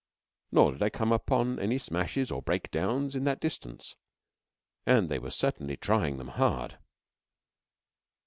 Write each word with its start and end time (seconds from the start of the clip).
Nor 0.51 0.71
did 0.71 0.81
I 0.81 0.89
come 0.89 1.11
upon 1.11 1.59
any 1.59 1.77
smashes 1.77 2.31
or 2.31 2.41
breakdowns 2.41 3.15
in 3.15 3.23
that 3.25 3.39
distance, 3.39 3.95
and 4.83 5.09
they 5.09 5.19
were 5.19 5.29
certainly 5.29 5.77
trying 5.77 6.17
them 6.17 6.29
hard. 6.29 6.79